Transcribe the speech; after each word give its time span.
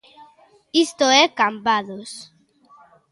Isto 0.85 1.05
é 1.21 1.23
Cambados. 1.39 2.11